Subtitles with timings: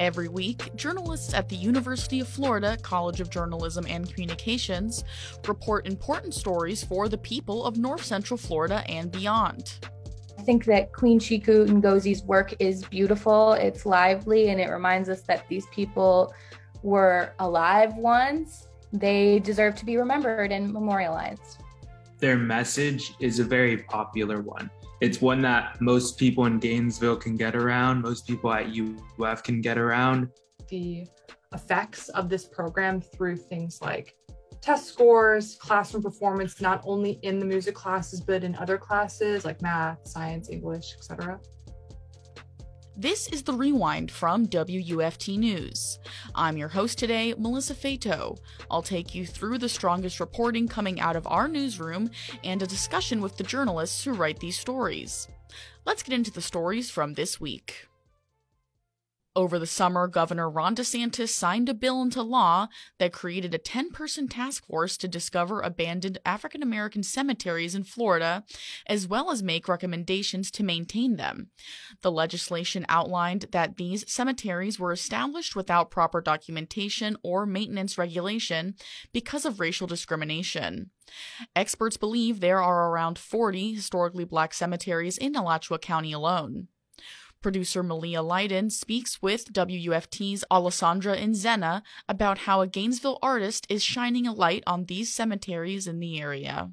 [0.00, 5.02] Every week, journalists at the University of Florida College of Journalism and Communications
[5.48, 9.80] report important stories for the people of North Central Florida and beyond.
[10.38, 15.22] I think that Queen Chiku Ngozi's work is beautiful, it's lively, and it reminds us
[15.22, 16.32] that these people
[16.84, 18.68] were alive once.
[18.92, 21.58] They deserve to be remembered and memorialized.
[22.18, 24.70] Their message is a very popular one
[25.00, 29.60] it's one that most people in Gainesville can get around, most people at UF can
[29.60, 30.28] get around.
[30.68, 31.06] The
[31.54, 34.16] effects of this program through things like
[34.60, 39.62] test scores, classroom performance, not only in the music classes, but in other classes like
[39.62, 41.40] math, science, English, etc.
[43.00, 46.00] This is the Rewind from WUFT News.
[46.34, 48.34] I'm your host today, Melissa Fato.
[48.72, 52.10] I'll take you through the strongest reporting coming out of our newsroom
[52.42, 55.28] and a discussion with the journalists who write these stories.
[55.86, 57.86] Let's get into the stories from this week.
[59.38, 62.66] Over the summer, Governor Ron DeSantis signed a bill into law
[62.98, 68.42] that created a 10 person task force to discover abandoned African American cemeteries in Florida,
[68.88, 71.50] as well as make recommendations to maintain them.
[72.02, 78.74] The legislation outlined that these cemeteries were established without proper documentation or maintenance regulation
[79.12, 80.90] because of racial discrimination.
[81.54, 86.66] Experts believe there are around 40 historically black cemeteries in Alachua County alone.
[87.40, 94.26] Producer Malia Leiden speaks with WUFT's Alessandra Inzena about how a Gainesville artist is shining
[94.26, 96.72] a light on these cemeteries in the area.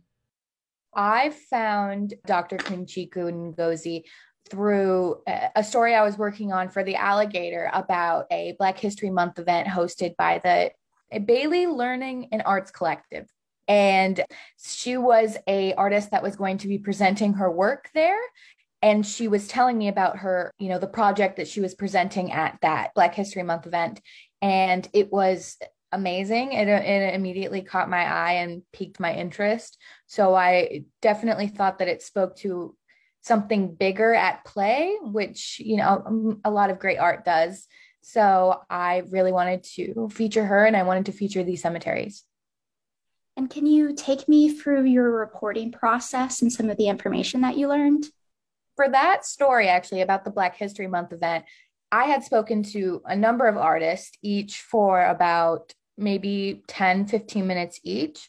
[0.94, 2.58] I found Dr.
[2.58, 4.04] Queen Chiku Ngozi
[4.50, 9.40] through a story I was working on for the Alligator about a Black History Month
[9.40, 13.28] event hosted by the Bailey Learning and Arts Collective.
[13.68, 14.24] And
[14.64, 18.20] she was a artist that was going to be presenting her work there
[18.86, 22.32] and she was telling me about her you know the project that she was presenting
[22.32, 24.00] at that black history month event.
[24.44, 25.58] And it was
[25.92, 26.54] amazing.
[26.54, 29.78] It, it immediately caught my eye and piqued my interest.
[30.06, 32.76] So i definitely thought that it spoke to
[33.22, 37.68] something bigger at play which you know um, a lot of great art does.
[38.04, 42.24] So i really wanted to feature her and i wanted to feature these cemeteries.
[43.36, 47.58] And can you take me through your reporting process and some of the information that
[47.58, 48.06] you learned
[48.76, 51.46] for that story, actually, about the Black History Month event,
[51.92, 57.80] I had spoken to a number of artists, each for about maybe 10, 15 minutes
[57.84, 58.28] each.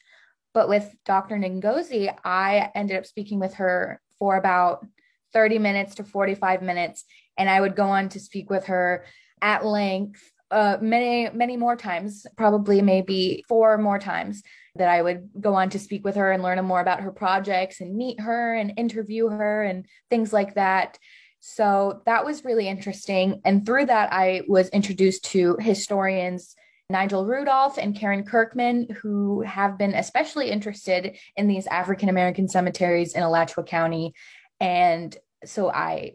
[0.55, 1.37] But with Dr.
[1.37, 4.87] Ngozi, I ended up speaking with her for about
[5.33, 7.05] 30 minutes to 45 minutes.
[7.37, 9.05] And I would go on to speak with her
[9.43, 14.43] at length uh, many, many more times, probably maybe four more times
[14.77, 17.81] that I would go on to speak with her and learn more about her projects
[17.81, 20.99] and meet her and interview her and things like that.
[21.41, 23.41] So that was really interesting.
[23.45, 26.55] And through that, I was introduced to historians
[26.89, 33.15] Nigel Rudolph and Karen Kirkman, who have been especially interested in these African American cemeteries
[33.15, 34.15] in Alachua County.
[34.61, 36.13] And so I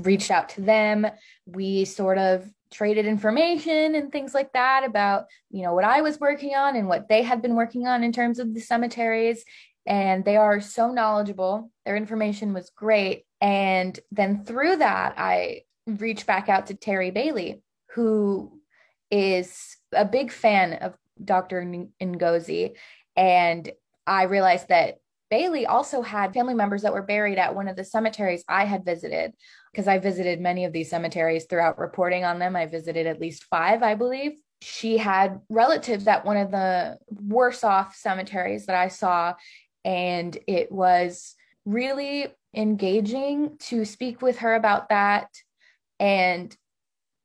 [0.00, 1.06] reached out to them.
[1.46, 6.20] We sort of traded information and things like that about you know what I was
[6.20, 9.44] working on and what they had been working on in terms of the cemeteries.
[9.86, 11.70] And they are so knowledgeable.
[11.84, 13.24] Their information was great.
[13.40, 17.62] And then through that I reached back out to Terry Bailey
[17.94, 18.60] who
[19.10, 21.62] is a big fan of Dr.
[22.02, 22.74] Ngozi.
[23.16, 23.70] And
[24.06, 24.98] I realized that
[25.34, 28.84] Bailey also had family members that were buried at one of the cemeteries I had
[28.84, 29.32] visited
[29.72, 32.54] because I visited many of these cemeteries throughout reporting on them.
[32.54, 34.34] I visited at least five, I believe.
[34.62, 39.34] She had relatives at one of the worse off cemeteries that I saw,
[39.84, 41.34] and it was
[41.64, 45.30] really engaging to speak with her about that.
[45.98, 46.56] And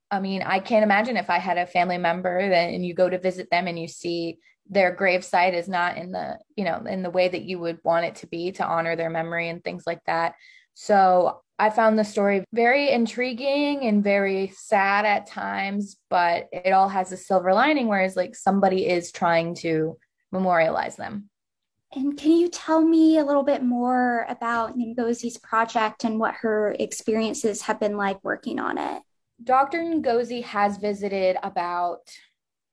[0.09, 3.19] I mean, I can't imagine if I had a family member and you go to
[3.19, 4.39] visit them and you see
[4.69, 8.06] their gravesite is not in the you know in the way that you would want
[8.06, 10.36] it to be to honor their memory and things like that
[10.75, 16.89] so i found the story very intriguing and very sad at times but it all
[16.89, 19.98] has a silver lining whereas like somebody is trying to
[20.31, 21.30] memorialize them
[21.92, 26.75] and can you tell me a little bit more about Ngozi's project and what her
[26.80, 29.01] experiences have been like working on it?
[29.44, 29.80] Dr.
[29.80, 32.01] Ngozi has visited about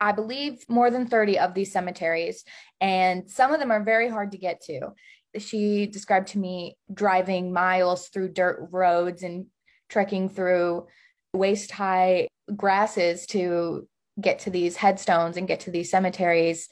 [0.00, 2.44] I believe, more than 30 of these cemeteries,
[2.80, 4.92] and some of them are very hard to get to.
[5.38, 9.46] She described to me driving miles through dirt roads and
[9.88, 10.86] trekking through
[11.32, 13.88] waist high grasses to
[14.20, 16.68] get to these headstones and get to these cemeteries.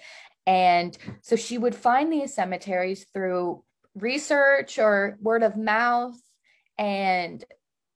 [0.47, 3.63] And so she would find these cemeteries through
[3.95, 6.17] research or word of mouth,
[6.79, 7.43] and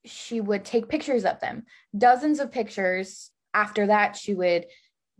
[0.05, 1.65] she would take pictures of them,
[1.97, 4.67] dozens of pictures after that, she would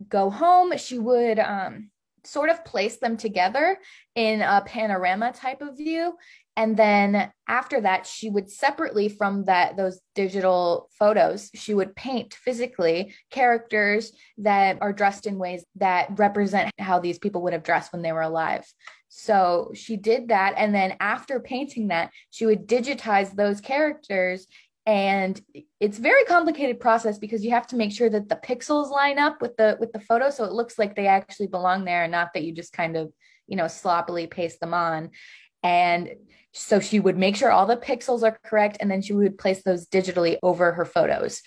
[0.07, 0.77] go home.
[0.77, 1.89] She would um,
[2.23, 3.77] sort of place them together
[4.15, 6.15] in a panorama type of view
[6.59, 12.33] and then after that she would separately from that those digital photos she would paint
[12.33, 17.93] physically characters that are dressed in ways that represent how these people would have dressed
[17.93, 18.65] when they were alive
[19.07, 24.45] so she did that and then after painting that she would digitize those characters
[24.89, 25.39] and
[25.79, 29.39] it's very complicated process because you have to make sure that the pixels line up
[29.39, 32.29] with the with the photo so it looks like they actually belong there and not
[32.33, 33.13] that you just kind of
[33.45, 35.11] you know sloppily paste them on
[35.61, 36.09] and
[36.53, 39.61] so she would make sure all the pixels are correct and then she would place
[39.61, 41.43] those digitally over her photos.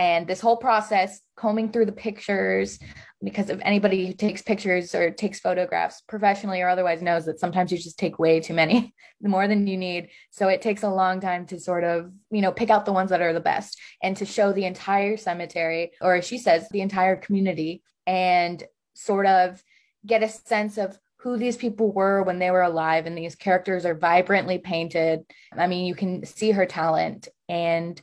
[0.00, 2.78] And this whole process, combing through the pictures,
[3.22, 7.70] because if anybody who takes pictures or takes photographs professionally or otherwise knows that sometimes
[7.70, 10.08] you just take way too many, more than you need.
[10.30, 13.10] So it takes a long time to sort of, you know, pick out the ones
[13.10, 16.80] that are the best and to show the entire cemetery, or as she says, the
[16.80, 18.64] entire community, and
[18.94, 19.62] sort of
[20.06, 23.84] get a sense of who these people were when they were alive and these characters
[23.84, 25.20] are vibrantly painted
[25.52, 28.00] i mean you can see her talent and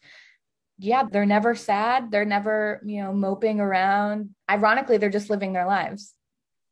[0.77, 2.11] yeah they're never sad.
[2.11, 4.31] They're never you know moping around.
[4.49, 6.13] Ironically they're just living their lives.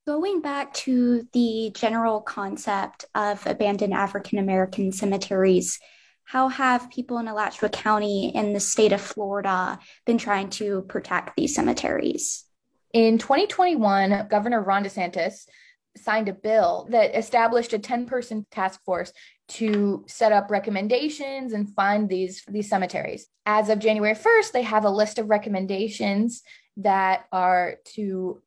[0.06, 5.80] Going back to the general concept of abandoned african american cemeteries
[6.26, 11.36] how have people in alachua county in the state of florida been trying to protect
[11.38, 12.44] these cemeteries?
[12.94, 15.46] In 2021 governor ron desantis
[15.98, 19.14] signed a bill that established a 10 person task force
[19.48, 23.28] to set up recommendations and find these these cemeteries.
[23.46, 26.42] As of January 1st, they have a list of recommendations
[26.78, 28.42] that are to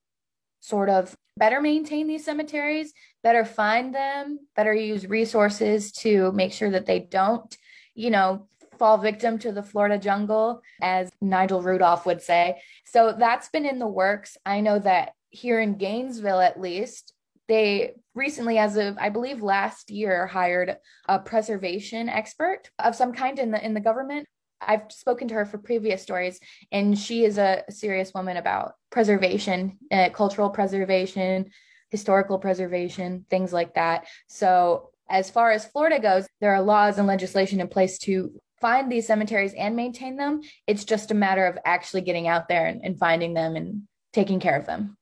[0.60, 2.92] sort of better maintain these cemeteries,
[3.22, 7.56] better find them, better use resources to make sure that they don't,
[7.94, 8.48] you know,
[8.78, 12.60] fall victim to the Florida jungle, as Nigel Rudolph would say.
[12.84, 14.36] So that's been in the works.
[14.44, 17.12] I know that here in Gainesville, at least,
[17.48, 20.76] they recently as of i believe last year hired
[21.08, 24.26] a preservation expert of some kind in the in the government.
[24.60, 26.40] I've spoken to her for previous stories
[26.72, 31.50] and she is a serious woman about preservation uh, cultural preservation
[31.90, 34.06] historical preservation things like that.
[34.26, 38.90] So as far as florida goes there are laws and legislation in place to find
[38.90, 40.40] these cemeteries and maintain them.
[40.66, 44.40] It's just a matter of actually getting out there and, and finding them and taking
[44.40, 44.97] care of them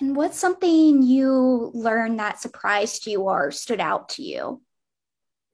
[0.00, 4.60] and what's something you learned that surprised you or stood out to you?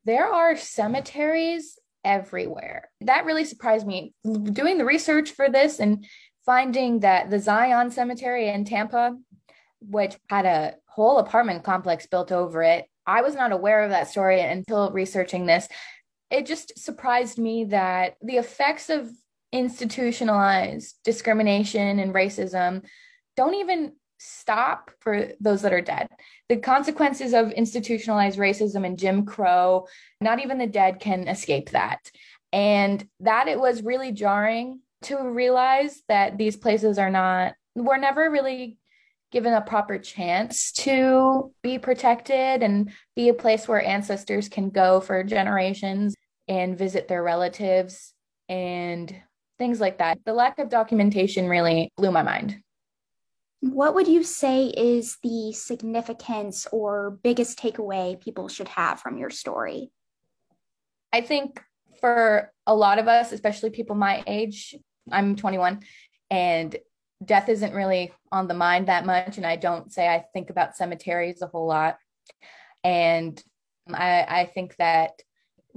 [0.04, 2.90] There are cemeteries everywhere.
[3.02, 4.14] That really surprised me.
[4.24, 6.06] Doing the research for this and
[6.46, 9.16] finding that the Zion Cemetery in Tampa,
[9.80, 14.08] which had a whole apartment complex built over it, I was not aware of that
[14.08, 15.68] story until researching this.
[16.30, 19.10] It just surprised me that the effects of
[19.52, 22.84] institutionalized discrimination and racism
[23.36, 26.08] don't even stop for those that are dead.
[26.48, 29.86] The consequences of institutionalized racism and Jim Crow,
[30.20, 32.10] not even the dead can escape that.
[32.52, 38.30] And that it was really jarring to realize that these places are not, were never
[38.30, 38.76] really
[39.32, 45.00] given a proper chance to be protected and be a place where ancestors can go
[45.00, 46.14] for generations
[46.46, 48.12] and visit their relatives
[48.48, 49.14] and
[49.58, 50.18] things like that.
[50.26, 52.60] The lack of documentation really blew my mind.
[53.60, 59.30] What would you say is the significance or biggest takeaway people should have from your
[59.30, 59.90] story?
[61.12, 61.62] I think
[62.00, 64.74] for a lot of us, especially people my age,
[65.10, 65.80] I'm 21,
[66.30, 66.74] and
[67.22, 69.36] death isn't really on the mind that much.
[69.36, 71.98] And I don't say I think about cemeteries a whole lot.
[72.82, 73.42] And
[73.92, 75.20] I, I think that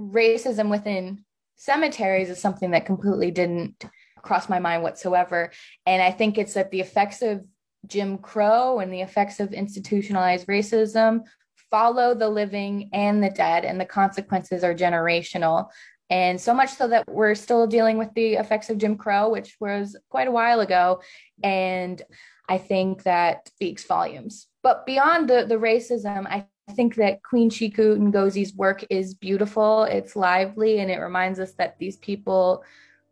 [0.00, 1.24] racism within
[1.56, 3.84] cemeteries is something that completely didn't
[4.22, 5.50] cross my mind whatsoever.
[5.84, 7.44] And I think it's that the effects of
[7.86, 11.22] Jim Crow and the effects of institutionalized racism
[11.70, 15.68] follow the living and the dead, and the consequences are generational.
[16.10, 19.56] And so much so that we're still dealing with the effects of Jim Crow, which
[19.58, 21.00] was quite a while ago.
[21.42, 22.00] And
[22.48, 24.46] I think that speaks volumes.
[24.62, 30.14] But beyond the, the racism, I think that Queen Chiku Ngozi's work is beautiful, it's
[30.14, 32.62] lively, and it reminds us that these people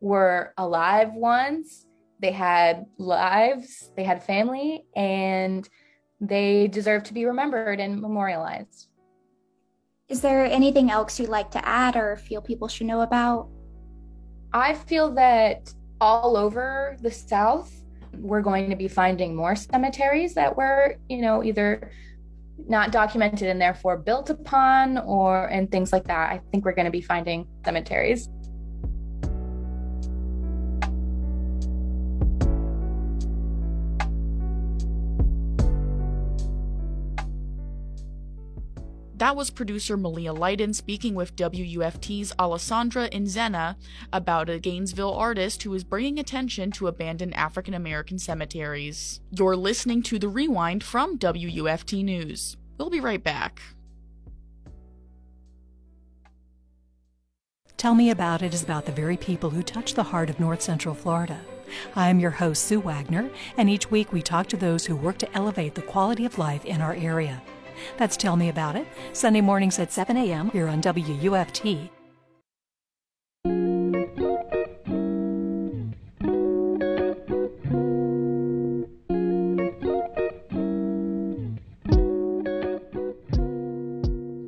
[0.01, 1.87] were alive once
[2.23, 5.69] they had lives, they had family, and
[6.21, 8.89] they deserve to be remembered and memorialized.
[10.09, 13.49] Is there anything else you'd like to add or feel people should know about?
[14.53, 17.73] I feel that all over the South,
[18.15, 21.91] we're going to be finding more cemeteries that were, you know, either
[22.69, 26.31] not documented and therefore built upon or and things like that.
[26.31, 28.29] I think we're going to be finding cemeteries.
[39.23, 43.77] That was producer Malia Leiden speaking with WUFT's Alessandra Inzena
[44.13, 49.21] about a Gainesville artist who is bringing attention to abandoned African American cemeteries.
[49.31, 52.57] You're listening to The Rewind from WUFT News.
[52.79, 53.63] We'll be right back.
[57.77, 60.63] Tell Me About It is about the very people who touch the heart of North
[60.63, 61.39] Central Florida.
[61.95, 65.33] I'm your host, Sue Wagner, and each week we talk to those who work to
[65.33, 67.41] elevate the quality of life in our area.
[67.97, 70.51] That's Tell Me About It, Sunday mornings at 7 a.m.
[70.51, 71.91] here on WUFT.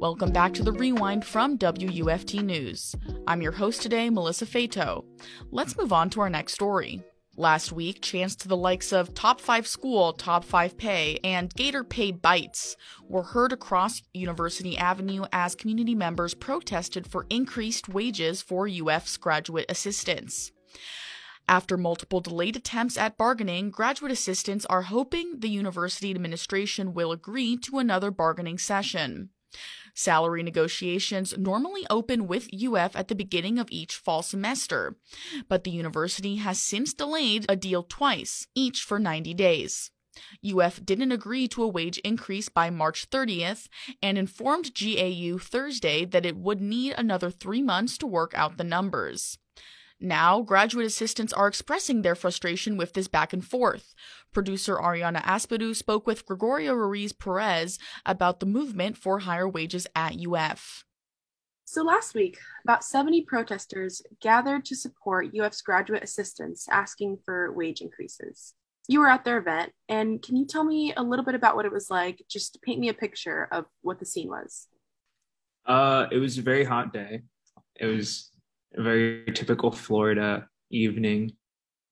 [0.00, 2.94] Welcome back to the Rewind from WUFT News.
[3.26, 5.04] I'm your host today, Melissa Fato.
[5.50, 7.02] Let's move on to our next story.
[7.36, 11.82] Last week, chants to the likes of Top 5 School, Top 5 Pay, and Gator
[11.82, 12.76] Pay Bites
[13.08, 19.66] were heard across University Avenue as community members protested for increased wages for UF's graduate
[19.68, 20.52] assistants.
[21.48, 27.56] After multiple delayed attempts at bargaining, graduate assistants are hoping the university administration will agree
[27.58, 29.30] to another bargaining session.
[29.94, 34.96] Salary negotiations normally open with UF at the beginning of each fall semester,
[35.48, 39.90] but the university has since delayed a deal twice, each for 90 days.
[40.44, 43.68] UF didn't agree to a wage increase by March 30th
[44.02, 48.64] and informed GAU Thursday that it would need another three months to work out the
[48.64, 49.38] numbers.
[50.04, 53.94] Now, graduate assistants are expressing their frustration with this back and forth.
[54.34, 60.14] Producer Ariana Aspadu spoke with Gregorio Ruiz Perez about the movement for higher wages at
[60.14, 60.84] UF.
[61.64, 67.80] So last week, about 70 protesters gathered to support UF's graduate assistants asking for wage
[67.80, 68.52] increases.
[68.86, 71.64] You were at their event, and can you tell me a little bit about what
[71.64, 72.22] it was like?
[72.28, 74.68] Just paint me a picture of what the scene was.
[75.64, 77.22] Uh, it was a very hot day.
[77.80, 78.30] It was
[78.76, 81.32] a very typical Florida evening,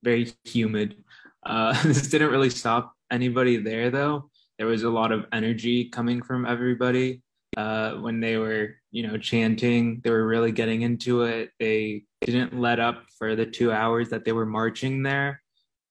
[0.02, 0.96] very humid.
[1.44, 4.30] Uh, this didn't really stop anybody there, though.
[4.58, 7.22] There was a lot of energy coming from everybody
[7.56, 10.00] uh, when they were, you know, chanting.
[10.04, 11.50] They were really getting into it.
[11.58, 15.42] They didn't let up for the two hours that they were marching there.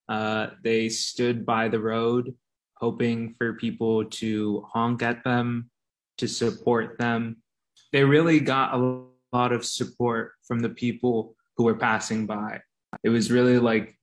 [0.08, 2.36] Uh, they stood by the road,
[2.76, 5.70] hoping for people to honk at them,
[6.18, 7.38] to support them.
[7.92, 9.02] They really got a
[9.34, 12.62] lot of support from the people who were passing by.
[13.04, 13.98] It was really like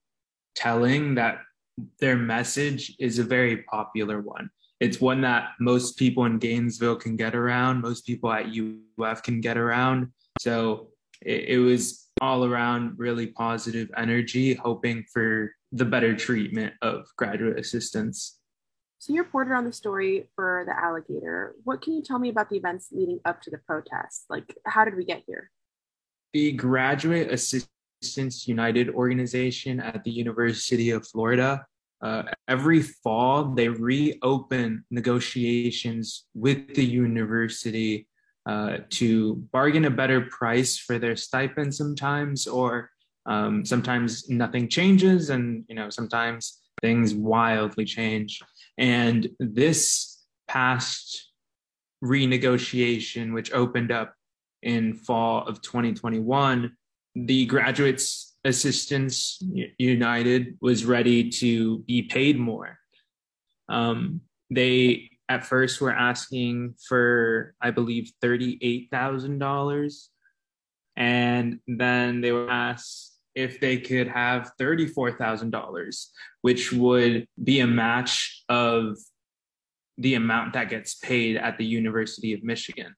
[0.54, 1.40] telling that
[2.00, 4.50] their message is a very popular one.
[4.80, 9.40] It's one that most people in Gainesville can get around, most people at UF can
[9.40, 10.12] get around.
[10.40, 10.88] So
[11.20, 17.58] it, it was all around really positive energy, hoping for the better treatment of graduate
[17.58, 18.37] assistants.
[19.00, 21.54] So you reported on the story for the alligator.
[21.62, 24.24] What can you tell me about the events leading up to the protest?
[24.28, 25.50] Like, how did we get here?
[26.32, 31.64] The Graduate Assistants United organization at the University of Florida.
[32.02, 38.08] Uh, every fall, they reopen negotiations with the university
[38.46, 42.90] uh, to bargain a better price for their stipend sometimes, or
[43.26, 48.40] um, sometimes nothing changes, and you know sometimes things wildly change.
[48.78, 51.30] And this past
[52.02, 54.14] renegotiation, which opened up
[54.62, 56.72] in fall of 2021,
[57.14, 59.42] the graduates assistants
[59.78, 62.78] united was ready to be paid more.
[63.68, 70.08] Um, they at first were asking for i believe $38000
[70.96, 76.06] and then they were asked if they could have $34000
[76.42, 78.96] which would be a match of
[79.96, 82.94] the amount that gets paid at the university of michigan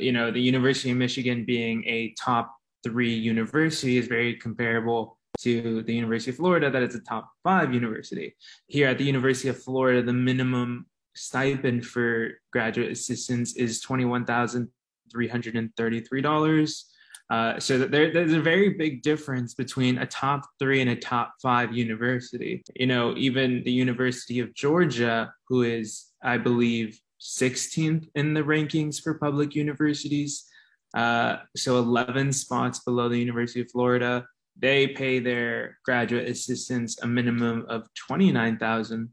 [0.00, 5.82] you know, the University of Michigan being a top three university is very comparable to
[5.82, 8.34] the University of Florida, that it's a top five university.
[8.66, 16.84] Here at the University of Florida, the minimum stipend for graduate assistants is $21,333.
[17.30, 20.96] Uh, so that there, there's a very big difference between a top three and a
[20.96, 22.60] top five university.
[22.74, 29.00] You know, even the University of Georgia, who is, I believe, 16th in the rankings
[29.00, 30.44] for public universities.
[30.92, 34.26] Uh, so 11 spots below the University of Florida.
[34.58, 39.08] They pay their graduate assistants a minimum of 29,000.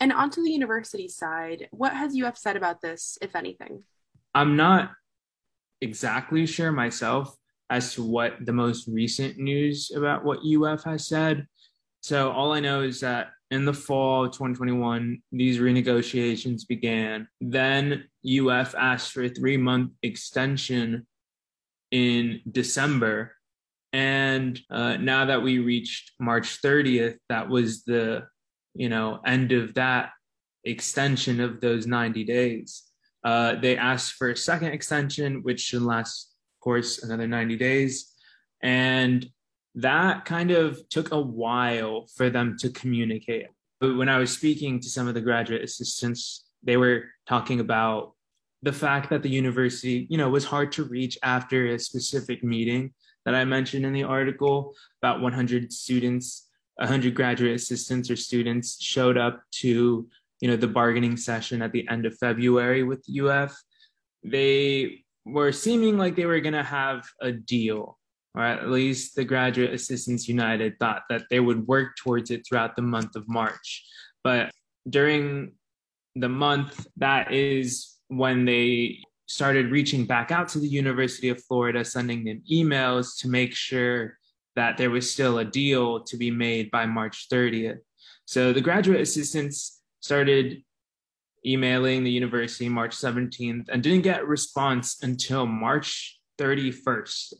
[0.00, 3.84] And onto the university side, what has UF said about this, if anything?
[4.34, 4.92] I'm not
[5.82, 7.36] exactly sure myself
[7.68, 11.46] as to what the most recent news about what UF has said.
[12.00, 17.28] So all I know is that in the fall of 2021, these renegotiations began.
[17.40, 21.06] Then UF asked for a three month extension
[21.90, 23.32] in December.
[23.92, 28.24] And uh, now that we reached March 30th, that was the
[28.74, 30.10] you know end of that
[30.64, 32.82] extension of those 90 days.
[33.24, 38.12] Uh, they asked for a second extension, which should last, of course, another 90 days.
[38.62, 39.26] And
[39.74, 43.46] that kind of took a while for them to communicate.
[43.80, 48.12] But when I was speaking to some of the graduate assistants, they were talking about
[48.62, 52.92] the fact that the university, you know, was hard to reach after a specific meeting
[53.24, 54.74] that I mentioned in the article.
[55.00, 60.08] About 100 students, 100 graduate assistants or students showed up to,
[60.42, 63.56] you know, the bargaining session at the end of February with UF.
[64.22, 67.96] They were seeming like they were going to have a deal
[68.34, 72.76] or at least the Graduate Assistants United thought that they would work towards it throughout
[72.76, 73.84] the month of March.
[74.24, 74.50] But
[74.88, 75.52] during
[76.16, 81.84] the month, that is when they started reaching back out to the University of Florida,
[81.84, 84.18] sending them emails to make sure
[84.56, 87.78] that there was still a deal to be made by March 30th.
[88.24, 90.62] So the graduate assistants started
[91.46, 97.34] emailing the university March 17th and didn't get a response until March 31st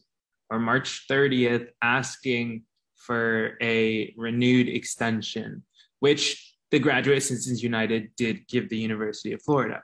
[0.50, 2.62] or March 30th asking
[2.96, 5.62] for a renewed extension,
[6.00, 9.82] which the Graduate Assistants United did give the University of Florida.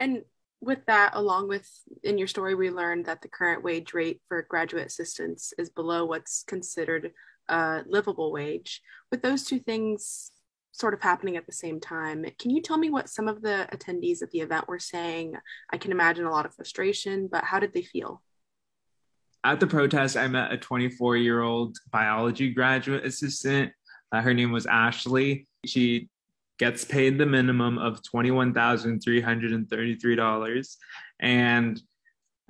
[0.00, 0.22] And
[0.60, 1.68] with that, along with
[2.02, 6.04] in your story, we learned that the current wage rate for graduate assistants is below
[6.04, 7.12] what's considered
[7.48, 8.80] a livable wage.
[9.10, 10.32] With those two things
[10.78, 13.68] sort of happening at the same time, can you tell me what some of the
[13.72, 15.34] attendees at the event were saying?
[15.70, 18.22] I can imagine a lot of frustration, but how did they feel?
[19.46, 23.72] at the protest, I met a 24 year old biology graduate assistant.
[24.10, 25.46] Uh, her name was Ashley.
[25.64, 26.08] She
[26.58, 30.76] gets paid the minimum of $21,333.
[31.20, 31.80] And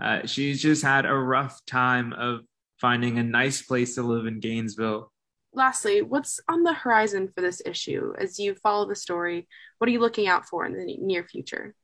[0.02, 2.40] uh, she's just had a rough time of
[2.80, 5.12] finding a nice place to live in Gainesville.
[5.56, 8.12] Lastly, what's on the horizon for this issue?
[8.18, 11.74] As you follow the story, what are you looking out for in the near future?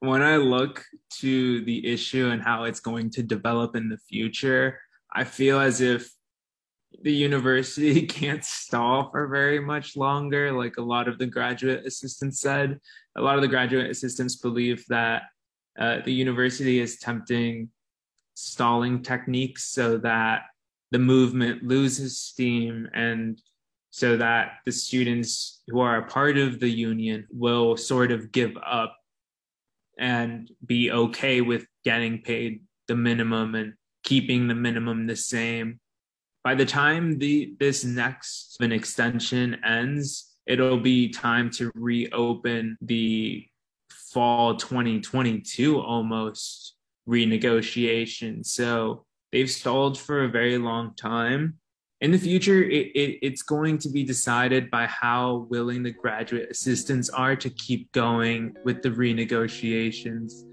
[0.00, 0.84] when I look
[1.18, 4.80] to the issue and how it's going to develop in the future,
[5.12, 6.10] I feel as if
[7.02, 10.52] the university can't stall for very much longer.
[10.52, 12.78] Like a lot of the graduate assistants said,
[13.16, 15.22] a lot of the graduate assistants believe that
[15.78, 17.70] uh, the university is tempting
[18.34, 20.42] stalling techniques so that
[20.90, 23.40] the movement loses steam and
[23.90, 28.56] so that the students who are a part of the union will sort of give
[28.64, 28.96] up
[29.98, 33.74] and be okay with getting paid the minimum and
[34.04, 35.80] keeping the minimum the same.
[36.44, 43.46] By the time the this next an extension ends, it'll be time to reopen the
[43.90, 46.74] fall 2022 almost
[47.08, 48.46] renegotiation.
[48.46, 51.58] So they've stalled for a very long time
[52.00, 56.48] in the future, it, it, it's going to be decided by how willing the graduate
[56.48, 60.44] assistants are to keep going with the renegotiations.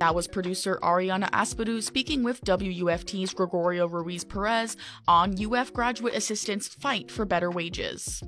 [0.00, 6.66] That was producer Ariana Aspadu speaking with WUFT's Gregorio Ruiz Perez on UF graduate assistants'
[6.66, 8.20] fight for better wages.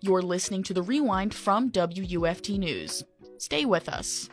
[0.00, 3.04] You're listening to the Rewind from WUFT News.
[3.38, 4.28] Stay with us.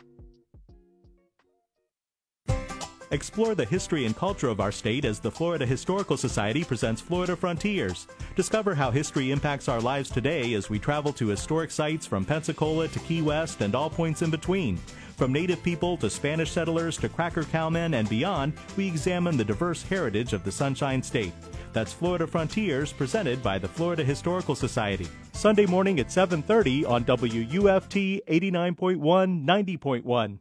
[3.10, 7.36] Explore the history and culture of our state as the Florida Historical Society presents Florida
[7.36, 8.06] Frontiers.
[8.34, 12.88] Discover how history impacts our lives today as we travel to historic sites from Pensacola
[12.88, 14.78] to Key West and all points in between.
[15.16, 19.82] From native people to Spanish settlers to cracker cowmen and beyond, we examine the diverse
[19.82, 21.32] heritage of the Sunshine State.
[21.72, 25.06] That's Florida Frontiers presented by the Florida Historical Society.
[25.32, 30.38] Sunday morning at 7:30 on WUFT 89.1 90.1.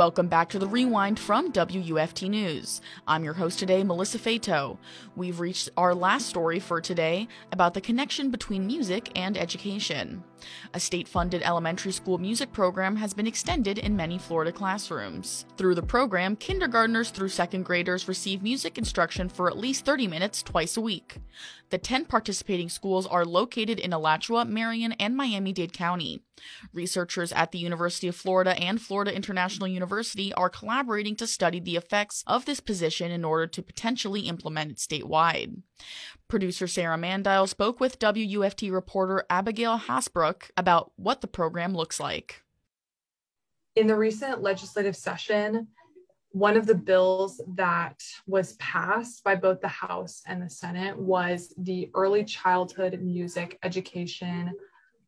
[0.00, 2.80] Welcome back to the Rewind from WUFT News.
[3.06, 4.78] I'm your host today, Melissa Fato.
[5.14, 10.24] We've reached our last story for today about the connection between music and education.
[10.72, 15.44] A state funded elementary school music program has been extended in many Florida classrooms.
[15.58, 20.42] Through the program, kindergartners through second graders receive music instruction for at least 30 minutes
[20.42, 21.18] twice a week.
[21.68, 26.22] The 10 participating schools are located in Alachua, Marion, and Miami Dade County.
[26.72, 31.76] Researchers at the University of Florida and Florida International University are collaborating to study the
[31.76, 35.62] effects of this position in order to potentially implement it statewide.
[36.28, 42.42] Producer Sarah Mandile spoke with WUFT reporter Abigail Hasbrook about what the program looks like.
[43.76, 45.68] In the recent legislative session,
[46.32, 51.52] one of the bills that was passed by both the House and the Senate was
[51.58, 54.52] the Early Childhood Music Education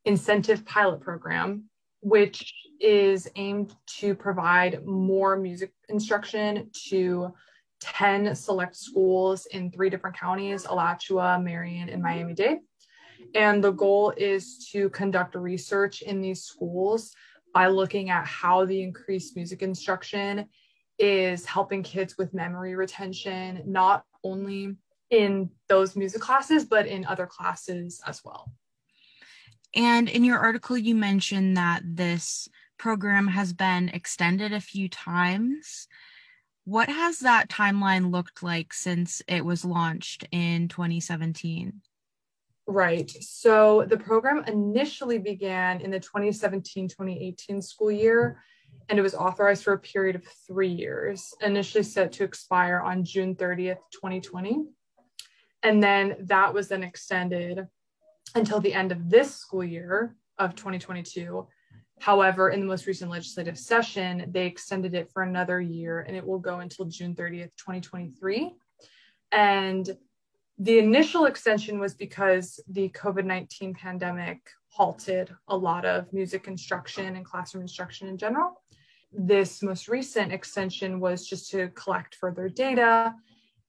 [0.05, 1.65] Incentive Pilot Program,
[2.01, 7.33] which is aimed to provide more music instruction to
[7.81, 12.59] 10 select schools in three different counties Alachua, Marion, and Miami Dade.
[13.35, 17.15] And the goal is to conduct research in these schools
[17.55, 20.49] by looking at how the increased music instruction
[20.99, 24.77] is helping kids with memory retention, not only
[25.11, 28.53] in those music classes, but in other classes as well.
[29.75, 35.89] And in your article, you mentioned that this program has been extended a few times.
[36.65, 41.81] What has that timeline looked like since it was launched in 2017?
[42.67, 43.11] Right.
[43.11, 48.43] So the program initially began in the 2017 2018 school year
[48.89, 53.05] and it was authorized for a period of three years, initially set to expire on
[53.05, 54.65] June 30th, 2020.
[55.63, 57.67] And then that was then extended
[58.35, 61.47] until the end of this school year of 2022.
[62.01, 66.27] However, in the most recent legislative session, they extended it for another year and it
[66.27, 68.55] will go until June 30th, 2023.
[69.31, 69.89] And
[70.59, 77.17] the initial extension was because the COVID 19 pandemic halted a lot of music instruction
[77.17, 78.63] and classroom instruction in general
[79.13, 83.15] this most recent extension was just to collect further data.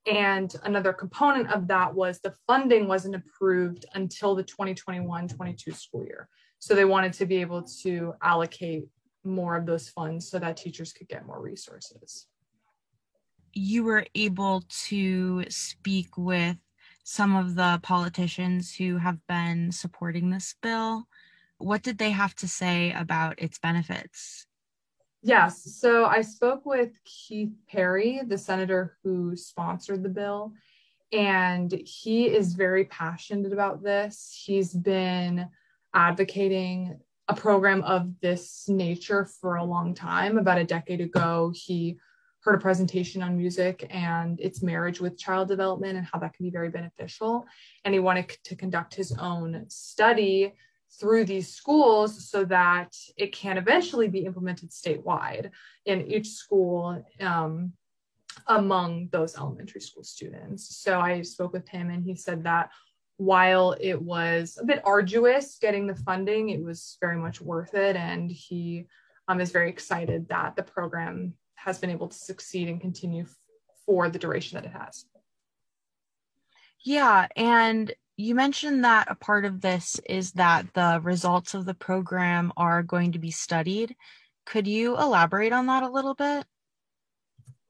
[0.06, 6.04] And another component of that was the funding wasn't approved until the 2021 22 school
[6.04, 6.28] year.
[6.58, 8.84] So they wanted to be able to allocate
[9.24, 12.26] more of those funds so that teachers could get more resources.
[13.52, 16.56] You were able to speak with
[17.04, 21.06] some of the politicians who have been supporting this bill.
[21.58, 24.46] What did they have to say about its benefits?
[25.26, 25.64] Yes.
[25.80, 30.52] So I spoke with Keith Perry, the senator who sponsored the bill,
[31.14, 34.38] and he is very passionate about this.
[34.44, 35.48] He's been
[35.94, 40.36] advocating a program of this nature for a long time.
[40.36, 41.96] About a decade ago, he
[42.40, 46.44] heard a presentation on music and its marriage with child development and how that can
[46.44, 47.46] be very beneficial.
[47.86, 50.52] And he wanted to conduct his own study
[51.00, 55.50] through these schools so that it can eventually be implemented statewide
[55.86, 57.72] in each school um,
[58.46, 60.76] among those elementary school students.
[60.76, 62.70] So I spoke with him and he said that
[63.16, 67.96] while it was a bit arduous getting the funding, it was very much worth it.
[67.96, 68.86] And he
[69.28, 73.36] um, is very excited that the program has been able to succeed and continue f-
[73.86, 75.06] for the duration that it has.
[76.80, 77.28] Yeah.
[77.36, 82.52] And you mentioned that a part of this is that the results of the program
[82.56, 83.96] are going to be studied.
[84.46, 86.44] Could you elaborate on that a little bit?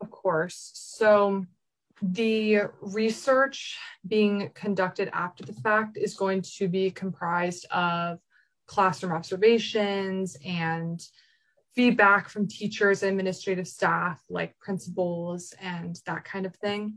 [0.00, 0.70] Of course.
[0.74, 1.46] So,
[2.02, 8.18] the research being conducted after the fact is going to be comprised of
[8.66, 11.00] classroom observations and
[11.74, 16.96] feedback from teachers and administrative staff, like principals and that kind of thing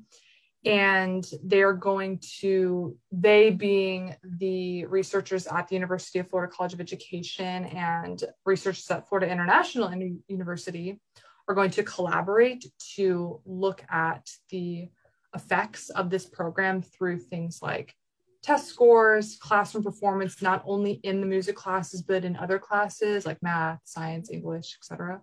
[0.68, 6.82] and they're going to they being the researchers at the university of florida college of
[6.82, 9.92] education and researchers at florida international
[10.28, 11.00] university
[11.48, 14.90] are going to collaborate to look at the
[15.34, 17.96] effects of this program through things like
[18.44, 23.42] test scores classroom performance not only in the music classes but in other classes like
[23.42, 25.22] math science english etc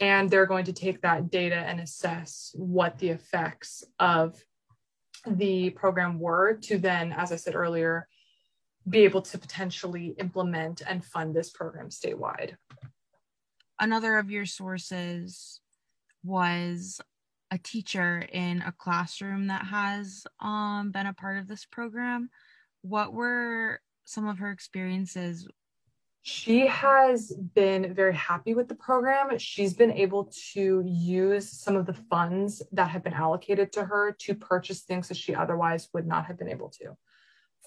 [0.00, 4.42] and they're going to take that data and assess what the effects of
[5.26, 8.08] the program were to then, as I said earlier,
[8.88, 12.54] be able to potentially implement and fund this program statewide.
[13.78, 15.60] Another of your sources
[16.24, 17.00] was
[17.50, 22.30] a teacher in a classroom that has um, been a part of this program.
[22.82, 25.46] What were some of her experiences
[26.22, 29.38] she has been very happy with the program.
[29.38, 34.12] She's been able to use some of the funds that have been allocated to her
[34.20, 36.96] to purchase things that she otherwise would not have been able to.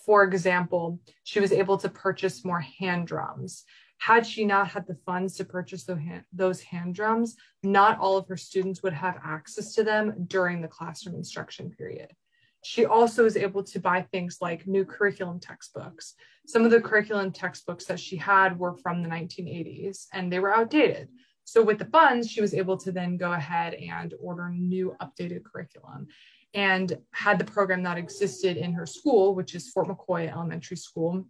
[0.06, 3.64] For example, she was able to purchase more hand drums.
[4.00, 5.90] Had she not had the funds to purchase
[6.34, 10.68] those hand drums, not all of her students would have access to them during the
[10.68, 12.12] classroom instruction period.
[12.64, 16.16] She also is able to buy things like new curriculum textbooks.
[16.48, 20.56] Some of the curriculum textbooks that she had were from the 1980s and they were
[20.56, 21.10] outdated.
[21.46, 25.44] So, with the funds, she was able to then go ahead and order new updated
[25.44, 26.08] curriculum
[26.54, 31.26] and had the program that existed in her school, which is Fort McCoy Elementary School,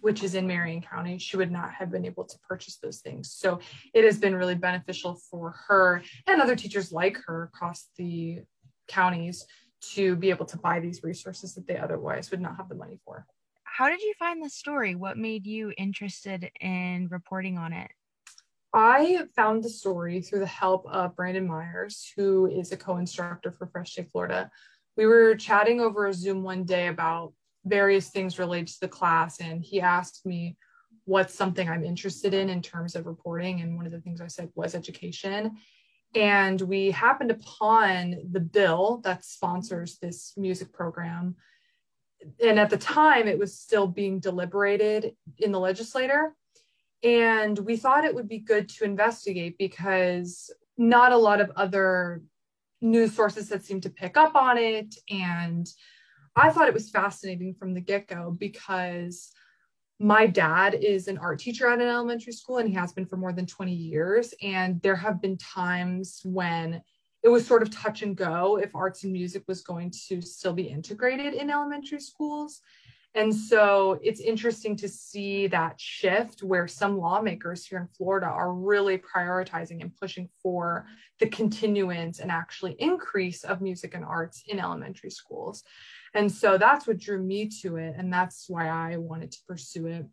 [0.00, 3.32] which is in Marion County, she would not have been able to purchase those things.
[3.32, 3.60] So
[3.92, 8.40] it has been really beneficial for her and other teachers like her across the
[8.88, 9.44] counties
[9.92, 12.98] to be able to buy these resources that they otherwise would not have the money
[13.04, 13.26] for.
[13.64, 14.94] How did you find the story?
[14.94, 17.90] What made you interested in reporting on it?
[18.72, 23.52] I found the story through the help of Brandon Myers, who is a co instructor
[23.52, 24.50] for Fresh Take Florida.
[24.96, 27.32] We were chatting over a Zoom one day about
[27.64, 30.56] various things related to the class, and he asked me
[31.04, 33.60] what's something I'm interested in in terms of reporting.
[33.60, 35.56] And one of the things I said was education.
[36.14, 41.36] And we happened upon the bill that sponsors this music program.
[42.42, 46.34] And at the time, it was still being deliberated in the legislature.
[47.02, 52.22] And we thought it would be good to investigate because not a lot of other
[52.80, 54.94] news sources had seemed to pick up on it.
[55.10, 55.66] And
[56.36, 59.32] I thought it was fascinating from the get go because
[60.00, 63.16] my dad is an art teacher at an elementary school and he has been for
[63.16, 64.34] more than 20 years.
[64.42, 66.82] And there have been times when
[67.22, 70.52] it was sort of touch and go if arts and music was going to still
[70.52, 72.60] be integrated in elementary schools.
[73.16, 78.52] And so it's interesting to see that shift where some lawmakers here in Florida are
[78.52, 80.86] really prioritizing and pushing for
[81.20, 85.62] the continuance and actually increase of music and arts in elementary schools.
[86.14, 87.94] And so that's what drew me to it.
[87.96, 90.06] And that's why I wanted to pursue it.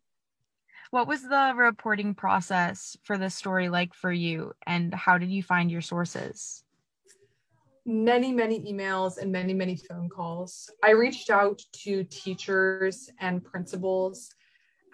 [0.90, 4.54] What was the reporting process for this story like for you?
[4.68, 6.64] And how did you find your sources?
[7.86, 10.70] many, many emails and many, many phone calls.
[10.84, 14.30] I reached out to teachers and principals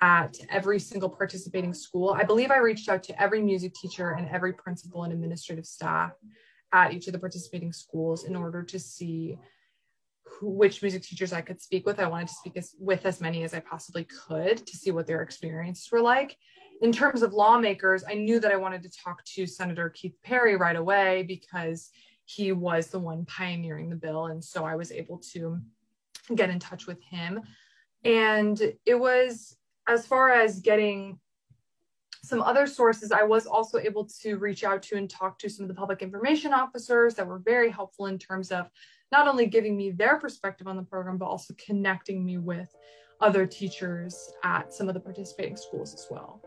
[0.02, 2.12] at every single participating school.
[2.18, 6.12] I believe I reached out to every music teacher and every principal and administrative staff
[6.72, 9.38] at each of the participating schools in order to see
[10.42, 12.00] which music teachers I could speak with.
[12.00, 15.08] I wanted to speak as, with as many as I possibly could to see what
[15.08, 16.38] their experiences were like.
[16.82, 20.56] In terms of lawmakers, I knew that I wanted to talk to Senator Keith Perry
[20.56, 21.90] right away because
[22.26, 24.28] he was the one pioneering the bill.
[24.28, 25.60] And so I was able to
[26.36, 27.42] get in touch with him.
[28.04, 29.56] And it was,
[29.88, 31.20] as far as getting
[32.24, 35.64] some other sources, I was also able to reach out to and talk to some
[35.64, 38.70] of the public information officers that were very helpful in terms of
[39.12, 42.74] not only giving me their perspective on the program, but also connecting me with
[43.22, 46.42] other teachers at some of the participating schools as well.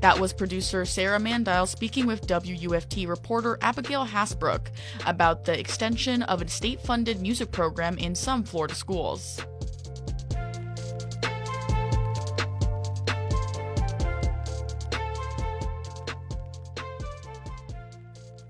[0.00, 4.68] That was producer Sarah Mandile speaking with WUFT reporter Abigail Hasbrook
[5.04, 9.44] about the extension of a state funded music program in some Florida schools.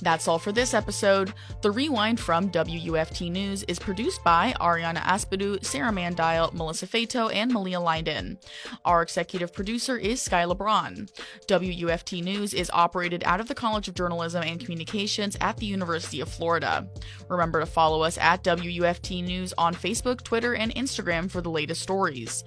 [0.03, 1.35] That's all for this episode.
[1.63, 7.53] The Rewind from WUFT News is produced by Ariana Aspadu, Sarah Mandile, Melissa Fato, and
[7.53, 8.37] Malia Lynden.
[8.85, 11.11] Our executive producer is Sky LeBron.
[11.47, 16.21] WUFT News is operated out of the College of Journalism and Communications at the University
[16.21, 16.89] of Florida.
[17.29, 21.83] Remember to follow us at WUFT News on Facebook, Twitter, and Instagram for the latest
[21.83, 22.43] stories.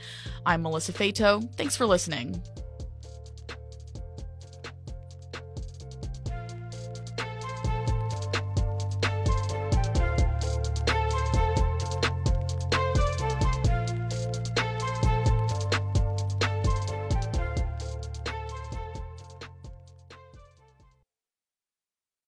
[0.46, 1.42] I'm Melissa Fato.
[1.56, 2.42] Thanks for listening.